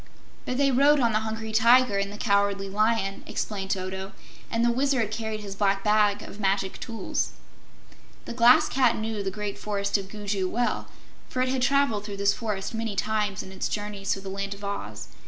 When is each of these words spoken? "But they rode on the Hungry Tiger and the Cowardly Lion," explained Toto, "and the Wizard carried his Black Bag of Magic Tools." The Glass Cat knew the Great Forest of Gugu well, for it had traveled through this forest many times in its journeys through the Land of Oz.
"But 0.47 0.57
they 0.57 0.71
rode 0.71 0.99
on 0.99 1.11
the 1.13 1.19
Hungry 1.19 1.51
Tiger 1.51 1.99
and 1.99 2.11
the 2.11 2.17
Cowardly 2.17 2.67
Lion," 2.67 3.21
explained 3.27 3.69
Toto, 3.69 4.13
"and 4.49 4.65
the 4.65 4.71
Wizard 4.71 5.11
carried 5.11 5.41
his 5.41 5.53
Black 5.53 5.83
Bag 5.83 6.23
of 6.23 6.39
Magic 6.39 6.79
Tools." 6.79 7.33
The 8.25 8.33
Glass 8.33 8.67
Cat 8.67 8.95
knew 8.97 9.21
the 9.21 9.29
Great 9.29 9.59
Forest 9.59 9.99
of 9.99 10.09
Gugu 10.09 10.49
well, 10.49 10.87
for 11.29 11.43
it 11.43 11.49
had 11.49 11.61
traveled 11.61 12.03
through 12.03 12.17
this 12.17 12.33
forest 12.33 12.73
many 12.73 12.95
times 12.95 13.43
in 13.43 13.51
its 13.51 13.69
journeys 13.69 14.11
through 14.11 14.23
the 14.23 14.29
Land 14.31 14.55
of 14.55 14.63
Oz. 14.63 15.07